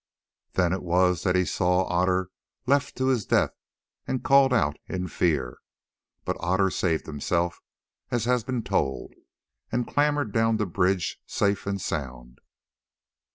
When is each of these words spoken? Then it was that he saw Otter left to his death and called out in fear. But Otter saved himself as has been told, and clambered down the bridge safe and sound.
Then 0.53 0.73
it 0.73 0.81
was 0.81 1.21
that 1.21 1.35
he 1.35 1.45
saw 1.45 1.83
Otter 1.83 2.31
left 2.65 2.95
to 2.97 3.09
his 3.09 3.27
death 3.27 3.53
and 4.07 4.23
called 4.23 4.51
out 4.51 4.77
in 4.87 5.07
fear. 5.07 5.59
But 6.25 6.37
Otter 6.39 6.71
saved 6.71 7.05
himself 7.05 7.61
as 8.09 8.25
has 8.25 8.43
been 8.43 8.63
told, 8.63 9.13
and 9.71 9.85
clambered 9.87 10.31
down 10.31 10.57
the 10.57 10.65
bridge 10.65 11.21
safe 11.27 11.67
and 11.67 11.79
sound. 11.79 12.39